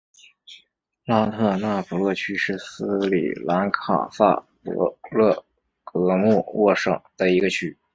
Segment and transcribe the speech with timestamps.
[1.05, 5.45] 拉特纳普勒区是斯里兰卡萨伯勒
[5.83, 7.77] 格穆沃省的一个区。